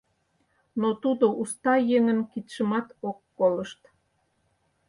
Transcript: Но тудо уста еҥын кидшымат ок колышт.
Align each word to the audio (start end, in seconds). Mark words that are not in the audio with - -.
Но 0.81 0.89
тудо 1.03 1.25
уста 1.41 1.73
еҥын 1.97 2.19
кидшымат 2.31 2.87
ок 3.09 3.17
колышт. 3.37 3.81